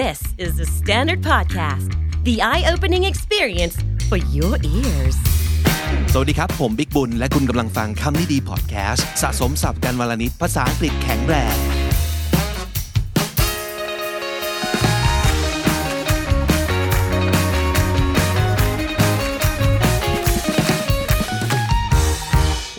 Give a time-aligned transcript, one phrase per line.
[0.00, 1.90] This is the Standard Podcast,
[2.24, 3.76] the eye opening experience
[4.08, 5.16] for your ears.
[6.12, 11.56] สวัสดีครับ ผมบิ๊กบุญ และคุณกำลังฟังคำนี้ดีพอดแคสต์สะสมสับกันวลนิดภาษาอังกฤษแข็งแรง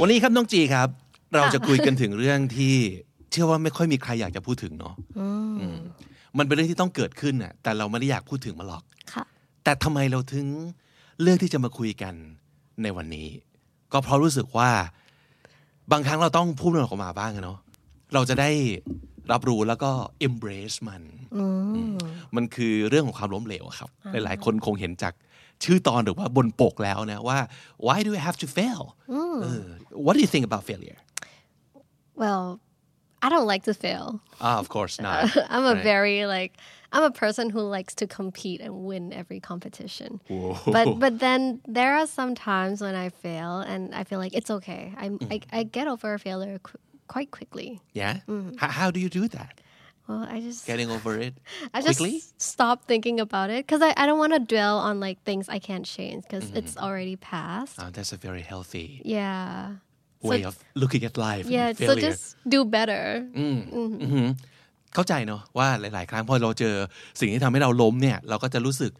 [0.01, 0.87] วันนี้ครับน้องจีครับ
[1.33, 2.75] เราจะคุยกันถึงเรื่องที่
[3.31, 5.27] เชื่อว่าไม่ค่อยมีใครอยากจะพูดถึงเนาะอื
[5.75, 5.77] ม
[6.37, 8.83] มันเป็นเรื่องที่ต้องเกิดขึ้นน่ะแต่เราไม่ได้อยากพูดถึงมันหรอก
[9.13, 9.23] ค่ะ
[9.63, 10.47] แต่ทำไมเราถึง
[11.21, 12.13] เลือกที่จะมาคุยกัน
[12.83, 13.27] ในวันนี้
[13.91, 14.69] ก็เพราะรู้สึกว่า
[15.91, 17.59] บางครั้งเราต้องพูดมันออกมาบ้างอะเนาะ
[18.13, 18.49] เราจะได้
[19.31, 19.91] รับรู้แล้วก็
[20.27, 21.03] embrace มัน
[21.75, 21.95] อืม
[22.35, 25.13] มันคือเรื่องของความล้มเหลวอะครับ หลายๆ คนคงเห็นจาก
[25.63, 27.37] ชื่อตอนหรือว่าบนปกแล้วนะว่า
[27.85, 28.81] why do I have to fail
[29.43, 29.65] เออ
[30.05, 30.99] what do you think about failure
[32.21, 32.43] well
[33.23, 34.19] I don't like to fail.
[34.41, 35.31] Ah of course not.
[35.49, 35.83] I'm a Right.
[35.83, 36.53] very like
[36.91, 40.21] I'm a person who likes to compete and win every competition.
[40.27, 40.59] Whoa.
[40.67, 44.51] but but then there are some times when I fail and I feel like it's
[44.51, 44.93] okay.
[44.97, 47.79] I I, I get over a failure qu- quite quickly.
[47.93, 48.19] Yeah?
[48.57, 49.61] How, how do you do that?
[50.07, 51.33] Well I just getting over it
[51.73, 52.03] I just
[52.41, 55.59] stop thinking about it because I, I don't want to dwell on like things I
[55.59, 57.79] can't change because it's already past.
[57.79, 59.79] Ah, that's a very healthy yeah
[60.29, 63.03] way so, of looking at life yeah and so failure just do better
[64.93, 66.75] เข้าใจเนอะว่าหลาย ๆ ครั้งพอเราเจอ
[67.19, 68.91] สิ่งที่ทำให้เราล้มเนี่ย เราก็จะรู้สึก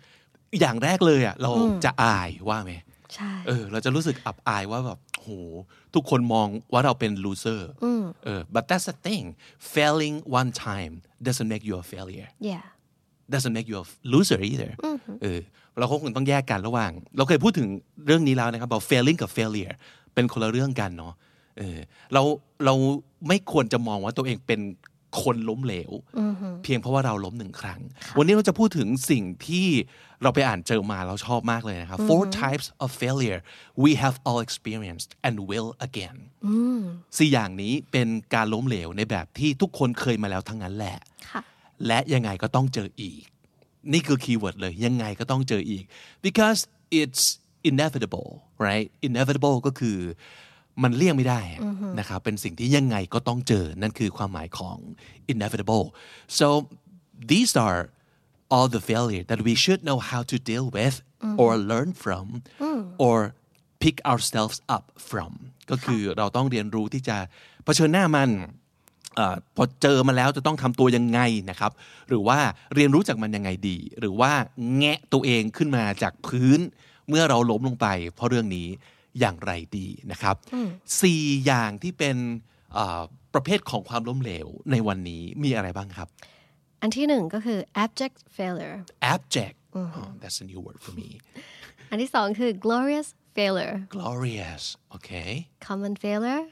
[0.59, 1.51] อย่างแรกเลยอะเรา
[1.85, 2.73] จะอายว่าไหม
[3.15, 5.29] ใช่เออเราจะรู้สึกอับอายว่าแบบโห
[5.95, 7.61] ทุกคนมองว่าเราเป็น loser
[8.25, 9.25] เออ but that's the thing
[9.73, 10.93] failing one time
[11.25, 12.65] doesn't make you a failure yeah
[13.33, 14.71] doesn't make you a loser either
[15.23, 15.39] เออ
[15.79, 17.67] เราคงต้องแยกกันระหว่าง เราเคยพูดถึง
[18.05, 19.75] เรื่องนี้แล้วนะครับบอก failing กับ failure
[20.13, 21.13] เป็นคนละเรื่องกันเนาะ
[21.57, 21.77] เออ
[22.13, 22.21] เรา
[22.65, 22.73] เรา
[23.27, 24.61] ไม่ควรจะมองว่าตัวเองเป็น
[25.23, 25.91] คนล้มเหลว
[26.63, 27.79] เพียงเพราะว่าเราล้มหนึ่งครั้ง
[28.17, 29.67] วันนี้เราจะพูดถึงสิ่งที่
[30.23, 33.39] เราไปอ่านเจอมาเราชอบมากเลยนะครับ four types of failure
[33.83, 36.17] we have all experienced and will again
[37.17, 40.97] สี่อย่างนี้เป็นการล้มเหลวในแบบที่ทุกคนเคยมาแล้วทั้งนั้นแหละ
[41.31, 41.41] ค่ะ
[41.87, 43.23] และยังไงก็ต้องเจออีก
[43.93, 45.83] นี่คือ keyword เลยยังไงก็ต้องเจออีก
[46.25, 46.59] because
[47.01, 47.23] it's
[47.69, 48.29] inevitable
[48.67, 49.97] right inevitable ก็คือ
[50.83, 51.61] มันเลี่ยงไม่ได้อะ
[51.99, 54.77] นะครับเป็นสิ่งที่ยังไงก็ต้องเจอนั่นคือความหมายของ
[55.33, 55.85] inevitable
[56.39, 56.47] so
[57.31, 57.81] these are
[58.53, 60.95] all the failure that we should know how to deal with
[61.41, 62.25] or learn from
[63.05, 63.17] or
[63.83, 65.31] pick ourselves up from
[65.71, 67.17] ก็คือเราต้องเรียนรู้ที่จะ
[67.63, 68.29] เผชิญหน้ามัน
[69.15, 71.19] เออพอเจอมาแล้วจะต้องทำตัวยังไง
[71.49, 71.71] นะครับ
[72.09, 72.39] หรือว่า
[72.75, 74.31] เรียนรู้จากมันยังไงดี หรือว่า
[74.77, 76.59] แงะตัวเองขึ้นมาจากพื้น
[77.09, 78.67] เมื่อเราล้มลงไป เพราะเรื่องนี้
[79.19, 80.35] อย่างไรดีนะครับ
[81.01, 82.17] สี่อย่างที่เป็น
[82.73, 83.01] เอ่อ
[83.33, 86.07] ประเภทของความล้มเหลวในวันนี้มีอะไรบ้างครับ
[86.81, 88.77] อันที่หนึ่งก็คือ abject failure
[89.13, 89.89] abject oh,
[90.21, 91.09] that's a new word for me
[91.89, 94.63] อันที่สองคือ glorious failure glorious
[94.95, 95.31] okay
[95.67, 96.43] common failure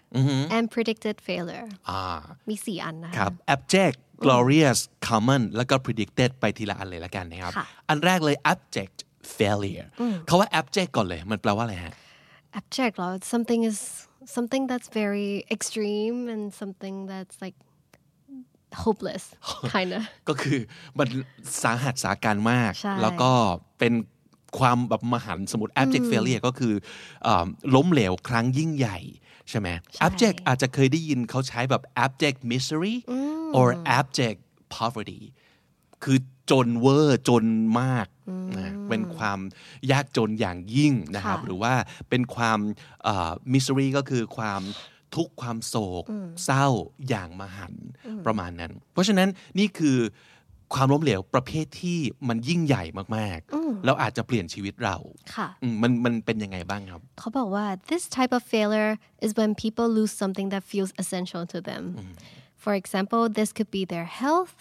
[0.56, 2.02] and predicted failure อ่า
[2.50, 4.80] มีสี่อันนะคคะรับ abject glorious
[5.10, 8.98] common แล้วก็ predicted ไปทีละอันเลยละกันนะครับค่ะอันแรกเลย abject
[9.38, 9.88] failure
[10.28, 11.94] เขาว่า abject ก่อนเลย มันแปลว่าอะไรฮะ
[12.60, 13.80] abject เหรอ something is
[14.38, 17.58] something that's very extreme and something that's like
[18.84, 19.24] hopeless
[19.74, 20.60] kind of ก็คือ
[20.98, 21.08] มัน
[21.64, 23.32] สาหัสสาการมากใช่แล้วก็
[23.80, 23.94] เป็น
[24.60, 26.74] ความแบบมหันต์สมมติ abject failure ก็คือ
[27.24, 27.46] เอ่อ
[27.76, 29.00] ล้มเหลวครั้งยิ่งใหญ่
[29.50, 29.70] ใช่ไหม
[30.08, 32.96] abject อาจจะเคยได้ยินเขาใช้แบบ abject misery
[33.58, 33.68] or
[34.00, 34.40] abject
[34.78, 35.22] poverty
[36.04, 36.18] คือ
[36.52, 37.46] จนเวอร์จน
[37.82, 38.08] มาก
[38.58, 39.40] นะเป็นความ
[39.92, 41.74] ยากจนอย่างยิ่งนะครับค่ะหรือว่า
[42.10, 42.60] เป็นความ
[43.04, 44.62] เอ่อ misery ก็คือความ
[45.16, 46.04] ทุกข์ความโศก
[46.46, 46.68] เศร้า
[47.10, 47.88] อย่างมหันต์
[48.26, 49.30] ประมาณนั้น เพราะฉะนั้น
[49.60, 49.98] นี่คือ
[50.74, 52.84] ความล้มเหลวประเภทที่มันยิ่งใหญ่
[53.18, 54.98] มากๆ แล้วอาจจะเปลี่ยนชีวิตเรา
[55.36, 58.94] ค่ะอืมมันมันเป็นยังไงบ้างครับ เขาบอกว่า this type of failure
[59.26, 61.84] is when people lose something that feels essential to them
[62.64, 64.56] for example this could be their health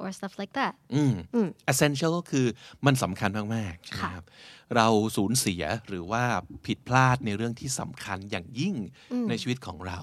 [0.00, 1.02] or stuff like that อื
[1.44, 2.46] ม essential ก็คือ
[2.86, 4.24] มันสำคัญมากๆใช่ไหมครับ
[4.76, 6.22] เราสูญเสียหรือว่า
[6.66, 8.74] ผิดพลาดในเรื่องที่สำคัญอย่างยิ่ง
[9.28, 9.98] ในชีวิตของเรา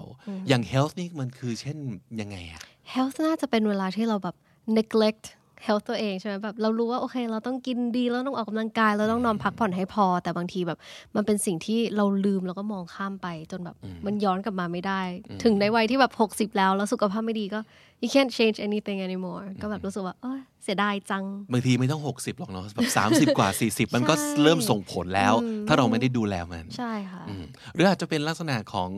[0.47, 1.77] อย่าง health นี่มันคือเช่น
[2.21, 2.61] ยังไงอะ
[2.93, 4.35] health น่าจะเป็นเวลาที่เราแบบ
[4.77, 5.25] neglect
[5.67, 10.79] health ตัวเองใช่ไหมแบบเรารู้ว่าโอเค เราต้องกินดีเราต้องออกกำลังกายเราต้องนอนพักผ่อนให้พอ แต่บางทีแบบ
[11.15, 13.75] มันเป็นสิ่งที่เราลืมแล้วก็มองข้ามไปจนแบบ
[14.05, 15.01] มันย้อนกลับมาไม่ได้
[15.43, 17.59] ถึงในวัยที่แบบ 60 แล้วแล้วสุขภาพไม่ดีก็
[18.01, 22.89] you can't change anything anymore ก็แบบรู้สึกว่าเอยเสียดายจัง บางทีไม่ต้อง 60 หรอกเนาะแบบ
[23.31, 24.13] 30กว่า 40 มันก็
[24.43, 25.33] เริ่มส่งผลแล้ว
[25.67, 27.23] ถ้าเราไม่ได้ดูแลมัน ใช่ค่ะ
[27.73, 28.89] หรืออาจจะเป็นลักษณะของ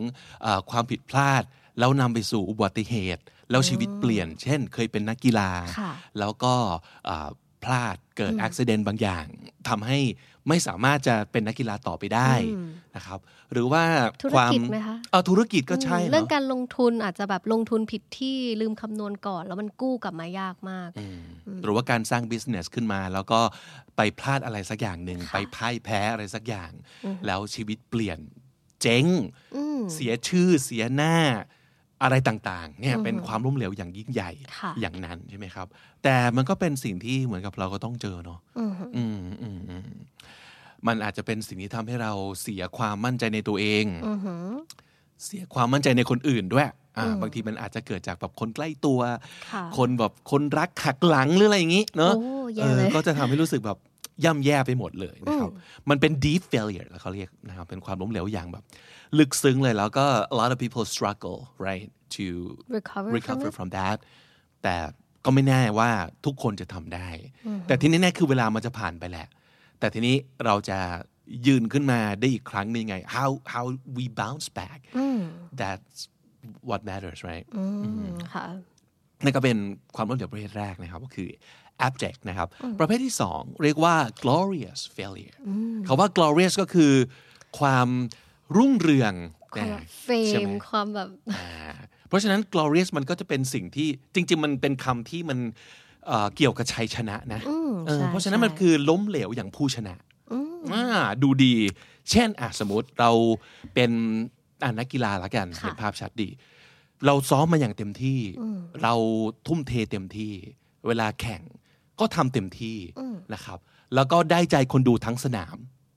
[0.42, 1.42] เออความผิดพลาด
[1.78, 6.54] แล้วนำไปสู่อุบัติเหตุ แล้วชีวิตเปลี่ยน เช่น เคยเป็นนักกีฬาค่ะแล้วก็
[7.08, 7.28] อ่า
[7.64, 9.26] พลาดเกิดอุบิเหตุบางอย่าง
[9.68, 9.98] ทำให้
[10.48, 12.32] ไม่สามารถจะเป็นนักกีฬาต่อไปได้
[12.96, 13.18] นะครับ
[13.52, 13.84] หรือว่า
[14.22, 20.90] ธุรความกิจไหมคะเอ่อธุรกิจก็ใช่เรื่องเนาะการลงทุนอาจจะแบบลงทุนผิดที่ลืมคำนวณก่อน แล้วมันกู้กลับมายากมาก
[21.62, 23.40] หรือว่าการสร้าง business ขึ้นมา แล้วก็
[23.96, 26.70] ไปพลาดอะไรสักอย่างหนึ่งไปพ่ายแพ้อะไรสักอย่าง
[27.26, 28.18] แล้วชีวิตเปลี่ยน
[28.82, 29.06] เจ๊ง
[29.94, 31.16] เสียชื่อเสียหน้า
[32.02, 35.66] อะไรต่างๆเนี่ยเป็นความล้มเหลวอย่างยิ่งใหญ่ค่ะอย่างนั้นใช่ไหมครับ
[36.02, 39.82] แต่มันก็เป็นสิ่งที่เหมือนกับเราก็ต้องเจอเนาะอืมอืมอืม
[40.86, 42.12] มันอาจจะเป็นสิ่งที่ทำให้เรา
[42.42, 43.84] เสียความมั่นใจในตัวเอง
[45.24, 46.68] เสียความมั่นใจในคนอื่นด้วย
[46.98, 49.00] อ่าบางทีมันอาจจะเกิดจากแบบคนใกล้ตัว
[49.52, 53.78] ค่ะคนแบบคนรักหักหลังหรืออะไรอย่างนี้เนาะโอ้แย่เลยก็จะทำให้รู้สึกแบบ
[54.24, 55.50] ย่ำแย่ไปหมดเลยนะครับ
[55.90, 58.64] มันเป็น deep failure แล้วเขาเรียกนะครับ เป็นความล้มเหลวอย่างแบบ
[59.18, 61.38] ลึกซึ้งเลยแล้วก็ a lot of people struggle
[61.68, 62.26] right to
[62.76, 63.56] Recover from recover it?
[63.58, 63.96] from that
[64.62, 64.76] แต่
[65.24, 65.90] ก็ไม่แน่ว่า
[66.26, 67.08] ทุกคนจะทำได้
[67.66, 69.28] แต่ที่แน่ๆคือเวลามันจะผ่านไปแหละ
[69.78, 70.78] แต่ทีนี้เราจะ
[71.46, 73.64] ยืนขึ้นมาได้อีกครั้งหนึงไง how how
[73.96, 74.78] we bounce back
[75.60, 75.98] that's
[76.68, 77.64] what matters right อื
[78.04, 78.46] มค่ะ
[79.24, 79.58] นั่นก็เป็น
[79.96, 81.28] ความล้มเหลวประเภทแรกนะครับ ก็คือ
[81.86, 82.48] abject นะครับ
[82.78, 85.38] ประเภทที่สองเรียกว่า glorious failure
[85.86, 86.92] คาว่า glorious ก็คือ
[87.58, 87.88] ความ
[88.56, 89.14] รุ่งเรือง
[89.54, 91.46] ความนะแบบเฟรใช่ไหมความแบบอ่า
[92.08, 95.38] เพราะฉะนั้น glorious มันก็จะเป็นสิ่งที่จริง ๆ มันเป็นคำที่มัน
[96.06, 99.94] เอ่อเกี่ยวกับชัยชนะนะเออใช่เพราะฉะนั้นมันใช่คือล้มเหลวอย่างผู้ชนะ
[100.72, 100.84] อ่า
[101.22, 101.54] ดูดี
[102.10, 103.10] เช่นอะสมมติเรา
[103.74, 103.90] เป็น
[104.62, 106.28] อ่านักกีฬาละกันเห็นภาพชัดดี
[107.06, 108.20] เราซ้อมมาอย่างเต็มที่
[108.82, 108.94] เรา
[109.46, 110.32] ทุ่มเทเต็มที่
[110.86, 111.42] เวลาแข่ง
[112.02, 112.76] ก็ทำเต็มที่
[113.34, 113.58] นะครับ
[113.94, 115.56] แล้วก็ได้ใจคนดูทั้งสนาม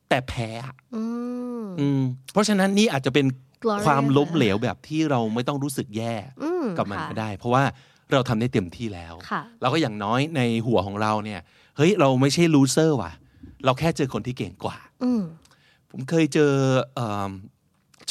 [0.09, 1.03] แต่แพ้อะอื
[1.61, 3.25] มอืมเพราะฉะนั้นนี่อาจจะเป็น
[3.63, 6.13] Glorious ความล้มเหลวแบบที่เราไม่ต้องรู้สึกแย่
[6.43, 7.63] อืมกับมันค่ะก็ได้ เพราะว่า
[8.11, 11.41] เราทำได้เต็มที่แล้วค่ะเราก็อย่างน้อยในหัวของเราเนี่ย
[11.77, 13.11] เฮ้ยเราไม่ใช่ loser ว่ะ
[13.65, 15.21] เราแค่เจอคนที่เก่งกว่าอืม
[15.91, 16.51] ผมเคยเจอ
[16.95, 17.31] เออผม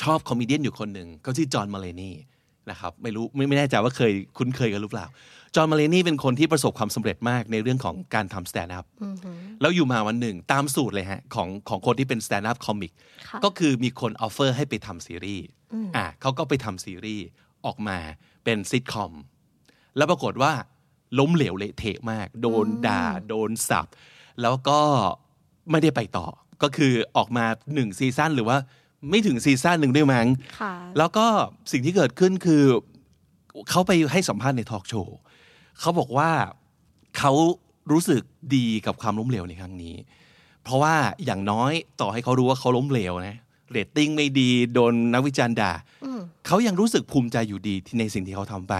[0.02, 2.10] ชอบ comedian อยู่คนหนึ่งเขาชื่อ John Mulaney
[2.70, 5.06] นะครับ ไม่รู้ไม่ไม่แน่ใจว่าเคยคุ้นเคยกันหรือเปล่า
[5.56, 8.86] John Mulaney เป็นคนที่ประสบความสำเร็จมากในเรื่องของการทำ stand-up
[9.60, 12.92] แล้วอยู่มาวันหนึ่งตามสูตรเลยฮะของของคนที่เป็น stand-up comic
[13.28, 15.46] ค่ะก็คือมีคน offer ให้ไปทำซีรีส์
[15.96, 17.24] อะเขาก็ไปทำซีรีส์
[17.66, 17.98] ออกมา
[18.44, 19.12] เป็นซิทคอม
[19.96, 20.52] แล้วปรากฏว่า
[21.18, 23.86] ล้มเหลวเละเทะมาก โดนด่า โดนสับ
[24.42, 24.80] แล้วก็
[25.70, 26.26] ไม่ได้ไปต่อ
[26.62, 28.56] ก็คือออกมาหนึ่งซีซั่นหรือว่า
[29.10, 30.26] ไม่ถึงซีซั่นหนึ่งด้วยมั้ง
[30.60, 31.26] ค่ะแล้วก็
[31.72, 32.62] สิ่งที่เกิดขึ้นคือ
[33.70, 35.16] เขาไปให้สัมภาษณ์ในทอล์กโชว์
[35.80, 36.30] เขาบอกว่า
[37.18, 37.32] เขา
[37.92, 38.22] รู้สึก
[38.56, 39.94] ดีกับความล้มเหลวในครั้งนี้
[40.64, 40.94] เพราะว่า
[41.24, 43.36] อย่างน้อยต่อให้เขารู้ว่าเขาล้มเหลวนะ
[43.70, 45.72] เรตติ้งไม่ดีโดนนักวิจารณ์ด่า
[46.46, 48.74] เขายังรู้สึกภูมิใจอยู่ดีที่ในสิ่งที่เขาทำไป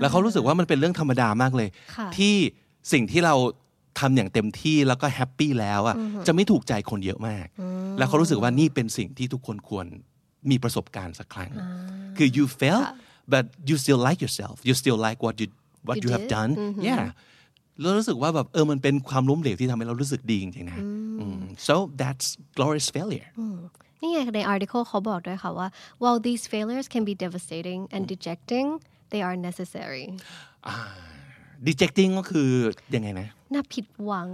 [0.00, 2.34] แล้วเขารู้สึกว่ามันเป็นเรื่องธรรมดามากเลยค่ะที่
[2.92, 3.34] สิ่งที่เรา
[4.00, 5.96] ทำอย่างเต็มที่แล้วก็ happy แล้วอะ
[6.26, 7.46] จะไม่ถูกใจคนเยอะมาก
[7.98, 9.86] แล้วเขารู้สึกว่านี่เป็นสิ่งที่ทุกคนควร
[10.50, 11.50] มีประสบการณ์สักครั้ง
[12.16, 12.94] คือ you fail ค่ะ
[13.32, 15.48] but you still like yourself you still like what you
[15.88, 16.52] what You you have did done
[16.88, 17.04] yeah
[17.80, 20.78] แล้วรู้สึกว่าแบบเออมันเป็นความล้มเหลวที่ทำให้เรารู้สึกดีจริงๆนะ
[21.20, 22.26] อืม so that's
[22.56, 23.28] glorious failure
[24.00, 25.68] นี่ไงใน article เขาบอกด้วยค่ะว่า
[26.02, 28.66] while these failures can be devastating and dejecting
[29.12, 30.04] they are necessary
[31.66, 32.48] dejecting ก็คือ
[32.94, 34.28] ยังไงนะน่าผิดหวัง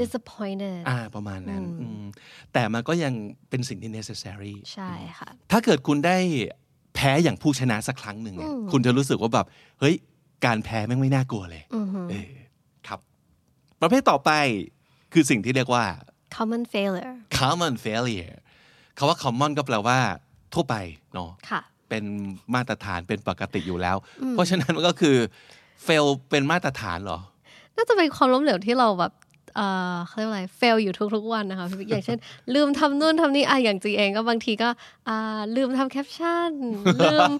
[0.00, 2.04] disappointed อ่าประมาณนั้นอืม
[2.52, 3.12] แต่มันก็ยัง
[3.50, 6.18] เป็นสิ่งที่ necessary ใช่ค่ะ ถ้าเกิดคุณได้
[6.94, 9.46] แพ้อย่างผู้ชนะสักครั้งหนึ่งเนี่ยคุณจะรู้สึกว่าแบบ
[9.80, 9.94] เฮ้ย
[10.44, 11.62] การแพ้แม่งไม่น่ากลัวเลย
[12.10, 12.32] เออ
[12.88, 13.00] ครับ
[13.80, 14.30] ประเภทต่อไป
[15.12, 15.84] คือสิ่งที่เรียกว่า
[16.36, 18.34] common failure common failure
[18.96, 19.98] คาว่า common ก็แปลว่า
[20.54, 20.74] ทั่วไป
[21.14, 22.04] เนาะค่ะเป็น
[22.54, 23.96] มาตรฐานเป็นปกติอยู่แล้ว
[24.30, 25.16] เพราะฉะนั้นมันก็คือ
[25.86, 27.18] fail เป็นมาตรฐานเหรอ
[27.76, 29.12] น่าจะเป็นความล้มเหลวที่เราแบบ
[29.56, 32.18] เอ่อเขาเรียกว่าอะไร fail อยู่ทุกๆวันนะคะพี่บิ๊กอย่างเช่น
[32.54, 34.68] ลืมทำนู่นทำนี่อะอย่างจีเองก็บางทีก็
[35.08, 36.52] อ่าลืมทำแคปชั่น
[37.04, 37.30] ลืม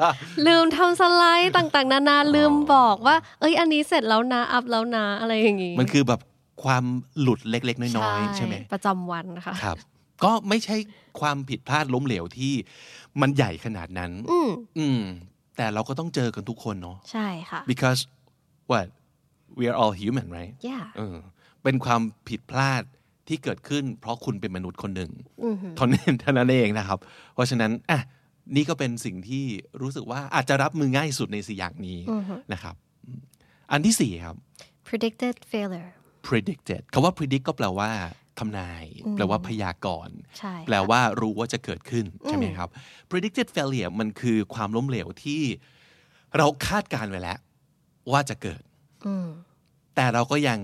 [0.46, 6.20] ลืมทำสไลด์ต่างๆ นานาลืมบอกว่า เอ้ยอันนี้เสร็จแล้วนะอัพแล้วนะอะไรอย่างงี้มันคือแบบ
[6.64, 6.84] ความ
[7.20, 9.76] หลุดเล็ก ๆ น้อยๆใช่ไหมประจำวันนะคะครับ
[10.24, 10.76] ก็ไม่ใช่
[11.20, 12.52] ความผิดพลาดล้มเหลวที่
[13.20, 15.00] มันใหญ่ขนาดนั้น อืมอืม
[15.56, 18.00] แต่เราก็ต้องเจอกันทุกคนเนาะใช่ค่ะ because
[18.70, 18.86] what
[19.58, 20.84] we are all human right yeah
[21.60, 22.82] เออเป็นความผิดพลาด
[23.28, 25.12] ที่เกิดขึ้น เพราะคุณเป็นมนุษย์คนหนึ่ง
[25.76, 26.98] เท่านั้นเท่านั้นเองนะครับ
[27.34, 28.00] เพราะฉะนั้นอะ
[28.56, 29.44] นี่ก็เป็นสิ่งที่
[29.82, 31.98] รู้สึกว่าอาจจะรับมือง่ายสุดในสี่อย่างนี้
[32.52, 32.74] นะครับ
[33.72, 34.36] อันที่สี่ครับ
[34.88, 35.90] predicted failure
[36.26, 37.90] predicted คำว่า predict ก็แปลว่า
[38.38, 42.68] ทำนาย แปลว่าพยากรณ์ใช่แปลว่ารู้ว่าจะเกิดขึ้น ใช่ไหมครับ
[43.10, 45.42] predicted failure มันคือความล้มเหลวที่
[46.36, 47.38] เราคาดการณ์ไว้แล้ว
[48.12, 48.62] ว่าจะเกิด
[49.94, 50.58] แต่เราก็ยัง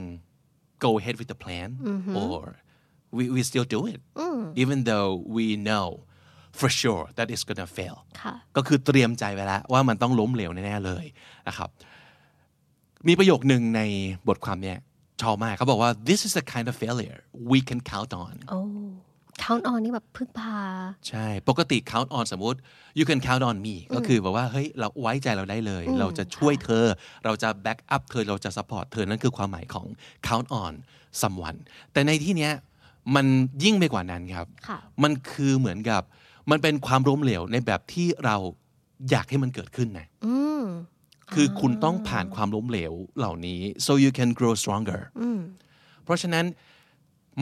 [0.87, 1.69] go ahead with the plan
[2.21, 2.43] or
[3.17, 4.01] we we still do it
[4.63, 5.89] even though we know
[6.61, 11.05] for sure that it's gonna fail ค่ะก็คือเตรียมใจไว้แล้วว่ามันต้องล้มเหลวแน่ๆเลย
[11.49, 11.71] นะครับ
[13.09, 13.81] มีประโยคหนึ่งใน
[14.29, 14.79] บทความเนี้ย
[15.23, 17.19] ชอบมากเขาบอกว่า this is the kind of failure
[17.53, 18.61] we can count on โอ้
[19.45, 20.59] count on นี่แบบพึ่งพา
[21.09, 22.59] ใช่ ปกติ count on สมมติ
[22.99, 26.87] you can count on me ก็คือแบบว่าเฮ้ยเราไว้ใจเราได้เลย เราจะช่วยเธอ
[27.25, 29.87] เราจะ back up เธอเราจะ support เธอนั่นคือความหมายของ
[30.29, 30.73] count on
[31.21, 31.59] someone
[31.93, 32.53] แต่ในที่เนี้ย
[33.15, 33.27] มัน
[33.65, 36.03] ยิ่งไปกว่านั้นครับค่ะมันคือเหมือนกับ
[36.51, 38.37] มันเป็นความล้มเหลวในแบบที่เรา
[39.11, 40.65] อยากให้มันเกิดขึ้นนะอืม
[41.33, 45.01] คือคุณต้องผ่านความล้มเหลวเหล่านี้ so you can grow stronger
[46.05, 46.45] เพราะฉะนั้น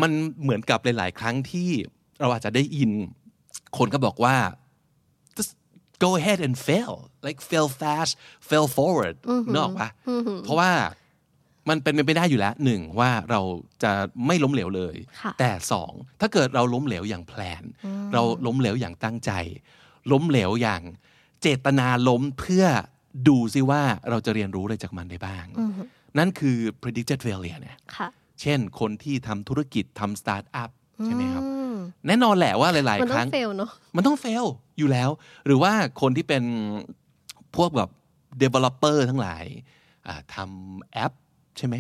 [0.02, 0.10] มัน
[0.42, 1.70] เหมือนกับหลาย ๆ ครั้งที่
[2.20, 2.90] เราอาจจะได้ยิน
[3.78, 4.36] คนก็บอกว่า
[5.36, 5.52] just
[6.04, 6.94] go ahead and fail
[7.26, 8.12] like fail fast
[8.48, 9.16] fail forward
[9.52, 9.88] นึกออกปะ
[10.44, 10.72] เพราะว่า
[11.68, 13.40] มันเป็นไปไม่ได้อยู่แล้วหนึ่งว่าเรา
[13.82, 13.92] จะ
[14.26, 17.62] ไม่ล้มเหลวเลยค่ะแต่สองถ้าเกิดเราล้มเหลวอย่าง plan
[18.12, 19.32] เราล้มเหลวอย่างตั้งใจ
[20.12, 20.82] ล้มเหลวอย่าง
[21.42, 22.64] เจตนาล้มเพื่อ
[23.28, 25.46] ดูซิว่าเราจะเรียนรู้อะไรจากมันได้บ้าง
[26.18, 28.08] นั่นคือ predicted failure เนี่ยค่ะ
[28.40, 30.70] เช่น คนที่ทำธุรกิจทำสตาร์ทอัพ
[31.04, 31.42] ใช่ไหมครับ
[32.06, 34.44] แน่นอนแหละว่าหลายมันๆคต้อรั้งงเฟลเนาะมันต้องเฟล
[34.78, 35.10] อยู่แล้ว
[35.46, 36.44] หรือว่าคนที่เป็น
[37.56, 37.90] พวกแบบ
[38.42, 39.44] developer ทั้งหลาย
[40.06, 41.12] อ่าทำแอป
[41.58, 41.76] ใช่ไหม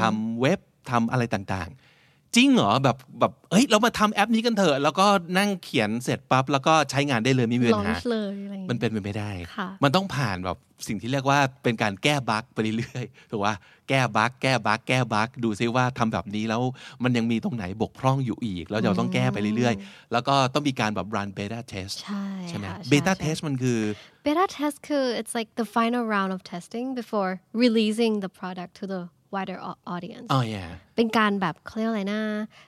[0.00, 0.60] ทำเว็บ
[0.90, 1.95] ทำอะไรต่าง ๆ
[2.36, 5.06] จริงเหรอแบบแบบเฮ้ยเรามาทำแอปนี้กันเถอะแล้วก็
[5.38, 13.54] นั่งเขียนเสร็จปั๊บแล้วก็ใช้งานได้เลยไม่มีปัลอญนหาช์เลยอะไรอย่างมันเงี้ยเป็นไปไม่ได้ค่ะมันต้องผ่านแบบสิ่งที่เรียกว่าเป็นการแก้บั๊กไปเรื่อยๆถูกว่า
[13.88, 16.62] แก้บั๊กแก้บั๊กแก้บั๊กดูซิว่าทำแบบนี้แล้ว
[17.02, 23.80] มันยังมีตรงไหนบกพร่องอยู่อีก แล้วเราต้องแก้ไปเรื่อยๆ แล้วก็ต้องมีการแบบ run beta test ใช่ใช่ไหมค่ะ beta ใช่ test มันคือ
[24.26, 27.30] beta test คือ it's like the final round of testing before
[27.64, 29.02] releasing the product to the
[29.36, 32.20] wider au- audience อ๋อ yeah เป็นการแบบเขาเรียกอะไรนะ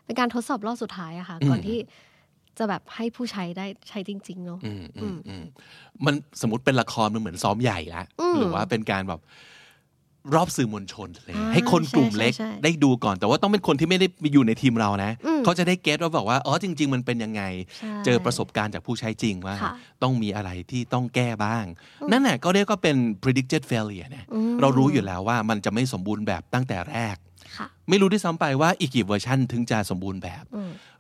[0.05, 1.79] เป็นการทดสอบรอบสุดท้ายอะค่ะ ก่อนที่
[2.59, 5.45] จะแบบให้ผู้ใช้ได้ใช้จริง ๆ เนาะอืมอืมอืม
[6.05, 8.03] มันสมมติเป็นละครมันเหมือนซ้อมใหญ่ละ
[8.39, 9.21] หรือว่าเป็นการแบบ
[10.35, 15.11] รอบสื่อมวลชนเลยอ่าให้คนกลุ่มใช่เล็กใช่ใช่ได้ดูก่อน แต่ว่าต้องเป็นคนที่ไม่ได้อยู่ในทีมเรานะ
[15.45, 17.43] เขาจะได้เก็ตว่าบอกว่าอ๋อจริง ๆ มันเป็นยังไง
[17.79, 21.65] ใช่เจอประสบการณ์จากผู้ใช้จริงว่าค่ะต้องมีอะไรที่ต้องแก้บ้าง
[22.11, 24.27] นั่นแหละก็เรียกว่าเป็น predicted failure นะ
[24.61, 27.17] เรารู้อยู่แล้วว่ามันจะไม่สมบูรณ์แบบตั้งแต่แรก
[27.57, 30.45] ค่ะไม่รู้ด้วยซ้ำไปว่าอีกกี่เวอร์ชันถึงจะสมบูรณ์แบบ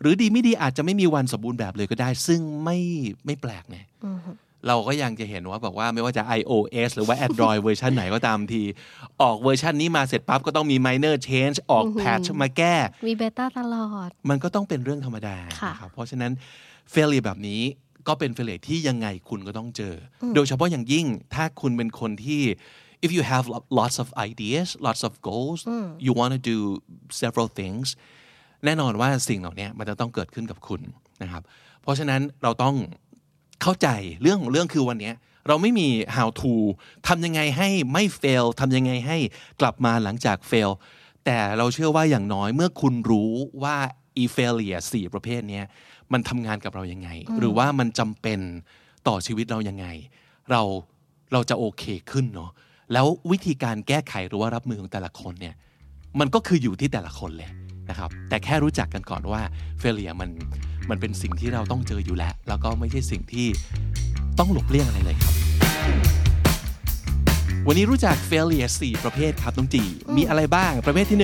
[0.00, 2.78] หรือดีไม่ดีอาจจะไม่มีวันสมบูรณ์แบบเลยก็ได้ ซึ่งไม่
[3.26, 3.86] ไม่แปลกเนี่ย
[4.66, 8.62] เราก็ยังจะเห็นว่าบอกว่าไม่ว่าจะ iOS หรือว่า Android เวอร์ชันไหนก็ตามที
[9.22, 12.76] ออกเวอร์ชันนี้มาเสร็จปั๊บ ก็ต้องมี minor change ออก patch มาแก้
[13.08, 16.32] มี beta ตลอด มันก็ต้องเป็นเรื่องธรรมดาค่ะนะครับเพราะฉะนั้น
[16.92, 17.62] failure แบบนี้
[18.08, 22.42] ก็เป็น failure ที่ยังไงคุณก็ต้องเจออโดยเฉพาะอย่างยิ่งถ้าคุณเป็นคนที่
[23.04, 23.44] if you have
[23.78, 25.60] lots of ideas lots of goals
[26.04, 26.58] you want to do
[27.22, 27.86] several things
[28.64, 30.80] แน่นอนว่าสิ่งเหล่านี้มันจะต้องเกิดขึ้นกับคุณ
[31.22, 31.42] นะครับ
[31.82, 32.74] เพราะฉะนั้นเราต้อง
[33.62, 33.88] เข้าใจ
[34.22, 35.14] เรื่องของเรื่องคือวันเนี้ย
[35.48, 36.52] เราไม่มี how to
[37.08, 39.16] ทำยังไงให้ไม่ fail ทำยังไงให้
[39.60, 40.70] กลับมาหลังจาก fail
[41.24, 43.76] แต่เราเชื่อว่าอย่างน้อยเมื่อคุณรู้ว่า
[44.22, 45.64] e failure สี่ประเภทเนี้ย
[46.12, 48.40] มันทำงานกับเรายังไง หรือว่ามันจำเป็น
[49.08, 49.86] ต่อชีวิตเรายังไง
[50.50, 50.62] เรา
[51.32, 52.50] เราจะโอเคขึ้นเนาะ
[52.92, 55.54] แล้ววิธีการแก้ไขหรือว่ารับมือของแต่ละคนเนี่ย
[56.20, 57.50] มันก็คืออยู่ที่แต่ละคนเลย
[57.90, 59.42] นะครับแต่แค่รู้จักกันก่อนว่า
[59.78, 60.30] เฟลเลียมัน
[60.90, 63.46] มันเป็นสิ่งที่เราต้องเจออยู่แล้ว แล้วก็ไม่ใช่สิ่งที่
[64.38, 65.34] ต้องหลบเลี่ยงอะไรเลยครับ
[67.66, 69.82] วันนี้รู้จัก failure 4 ประเภทครับน้องจี
[70.16, 71.18] มีอะไรบ้างประเภทที่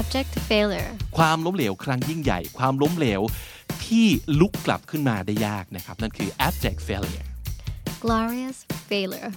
[0.00, 3.20] abject failure 1ความล้มเหลวครั้งยิ่งใหญ่ ความล้มเหลว
[3.86, 4.06] ที่
[4.40, 7.26] ลุกกลับขึ้นมาได้ยากนะครับ นั่นคือ abject failure
[8.04, 8.58] glorious
[8.90, 9.30] failure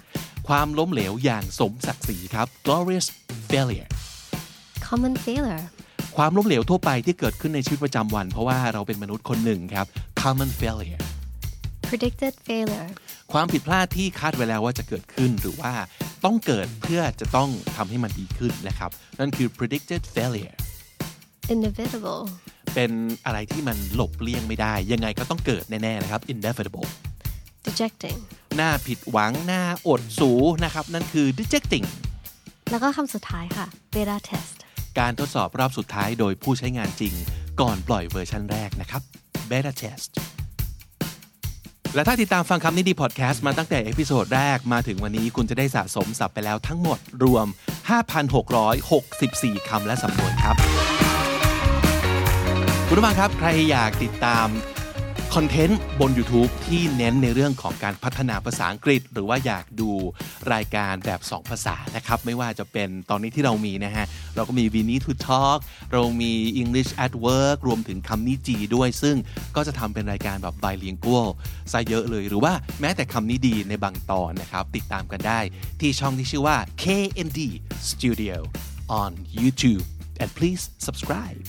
[0.47, 3.07] ความล้มเหลวอย่างสมศักดิ์ศรีครับ glorious
[3.51, 3.89] failure
[4.87, 5.65] common failure
[6.23, 9.85] ความล้มเหลวทั่วไปที่เกิดขึ้นในชีวิตประจำวัน เพราะว่าเราเป็นมนุษย์คนหนึ่งครับ
[10.21, 11.01] common failure
[11.89, 12.89] predicted failure
[13.33, 15.73] ความผิดพลาดที่คาดไว้แล้วว่าจะเกิดขึ้นหรือว่า
[16.25, 20.55] ต้องเกิดเพื่อจะต้องทำให้มันดีขึ้นนะครับ นั่นคือ predicted failure
[21.53, 22.23] inevitable
[22.75, 22.91] เป็น
[23.25, 26.87] อะไรที่มันหลบเลี่ยงไม่ได้ ยังไงก็ต้องเกิดแน่ๆนะครับ inevitable
[27.65, 28.19] dejecting
[28.55, 30.31] หน้าผิดหวังหน้าอดสู
[30.63, 31.87] นะครับ นั่นคือ dejecting
[32.71, 34.68] แล้วก็คำสุดท้ายค่ะ beta test
[34.99, 37.13] การทดสอบรอบสุดท้ายโดยผู้ใช้งานจริง
[37.61, 39.01] ก่อนปล่อยเวอร์ชันแรกนะครับ
[39.49, 40.09] beta test
[41.95, 47.47] และถ้าติดตามฟังคำนี้ดีพอดแคสต์มาตั้งแต่ episode แรกมาถึงวันนี้คุณจะได้สะสมศัพท์ไปแล้วทั้งหมดรวม
[48.97, 50.55] 5,664 คำและสำนวนครับ
[52.87, 54.47] คุณผู้ฟังครับใครอยากติดตาม
[55.35, 59.91] คอนเทนต์บน YouTube ที่เน้นในเรื่องของการพัฒนาภาษาอังกฤษ หรือว่าอยากดู
[60.53, 64.05] รายการแบบ 2 ภาษานะครับ ไม่ว่าจะเป็นตอนนี้ที่เรามีนะฮะ
[64.35, 65.59] เราก็มี v i n i to Talk
[65.93, 69.15] เรามี English at Work รวมถึงคำนี้จีด้วย ซึ่ง
[69.55, 71.27] ก็จะทำเป็นรายการแบบ bilingual
[71.71, 75.39] ซะเยอะเลย หรือว่าแม้แต่คำนี้ดีในบางตอนนะครับ ติดตามกันได้
[75.81, 77.39] ที่ช่องที่ชื่อว่า KND
[77.91, 78.35] Studio
[79.01, 79.85] on YouTube
[80.21, 81.39] and please subscribe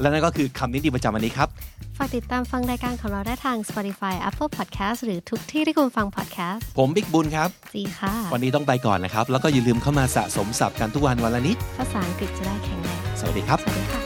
[0.00, 1.50] และนั่นก็คือคำนี้ดีประจำวันนี้ครับ
[1.98, 14.00] ฝากติดตามฟังรายการของเราได้ทาง Spotify Apple Podcast หรือทุกที่ที่คุณฟัง podcast ผมบิ๊กบุญครับจีค่ะ วันนี้ต้องไปก่อนนะครับ แล้วก็อย่าลืมเข้ามาสะสมศัพท์กันทุกวันวันละนิด ภาษาอังกฤษจะได้แข็งแรง สวัสดีครับ สวัสดีค่ะ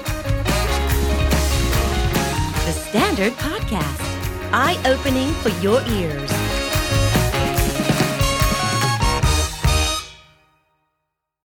[2.67, 4.03] The Standard Podcast,
[4.53, 6.48] eye opening for your ears.